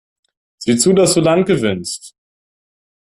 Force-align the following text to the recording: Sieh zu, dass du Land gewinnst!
Sieh 0.57 0.77
zu, 0.77 0.93
dass 0.93 1.13
du 1.13 1.19
Land 1.21 1.45
gewinnst! 1.45 2.15